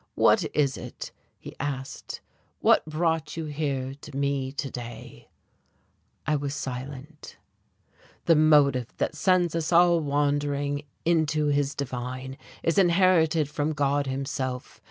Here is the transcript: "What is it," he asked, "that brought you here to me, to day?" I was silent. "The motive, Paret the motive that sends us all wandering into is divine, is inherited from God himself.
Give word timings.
"What 0.15 0.45
is 0.55 0.77
it," 0.77 1.11
he 1.37 1.55
asked, 1.59 2.21
"that 2.63 2.83
brought 2.89 3.37
you 3.37 3.45
here 3.45 3.93
to 4.01 4.17
me, 4.17 4.51
to 4.51 4.71
day?" 4.71 5.29
I 6.25 6.35
was 6.35 6.55
silent. 6.55 7.37
"The 8.25 8.35
motive, 8.35 8.71
Paret 8.71 8.71
the 8.73 8.79
motive 8.79 8.97
that 8.97 9.15
sends 9.15 9.55
us 9.55 9.71
all 9.71 9.99
wandering 9.99 10.85
into 11.05 11.51
is 11.51 11.75
divine, 11.75 12.35
is 12.63 12.79
inherited 12.79 13.47
from 13.47 13.73
God 13.73 14.07
himself. 14.07 14.79